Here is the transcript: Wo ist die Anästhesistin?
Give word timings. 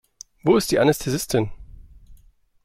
Wo 0.41 0.57
ist 0.57 0.71
die 0.71 0.79
Anästhesistin? 0.79 1.51